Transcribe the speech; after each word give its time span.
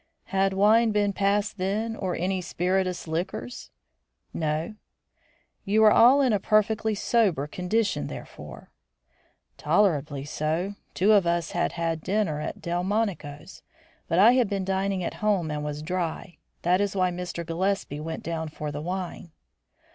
"Had 0.33 0.53
wine 0.53 0.91
been 0.91 1.13
passed 1.13 1.59
then, 1.59 1.95
or 1.95 2.15
any 2.15 2.41
spirituous 2.41 3.07
liquors?" 3.07 3.69
"No." 4.33 4.73
"You 5.63 5.83
were 5.83 5.91
all 5.91 6.21
in 6.21 6.33
a 6.33 6.39
perfectly 6.39 6.95
sober 6.95 7.45
condition 7.45 8.07
therefore?" 8.07 8.71
"Tolerably 9.59 10.25
so. 10.25 10.73
Two 10.95 11.11
of 11.11 11.27
us 11.27 11.51
had 11.51 11.73
had 11.73 12.01
dinner 12.01 12.39
at 12.41 12.63
Delmonico's, 12.63 13.61
but 14.07 14.17
I 14.17 14.31
had 14.31 14.49
been 14.49 14.65
dining 14.65 15.03
at 15.03 15.13
home 15.21 15.51
and 15.51 15.63
was 15.63 15.83
dry. 15.83 16.39
That 16.63 16.81
is 16.81 16.95
why 16.95 17.11
Mr. 17.11 17.45
Gillespie 17.45 17.99
went 17.99 18.23
down 18.23 18.49
for 18.49 18.71
the 18.71 18.81
wine." 18.81 19.29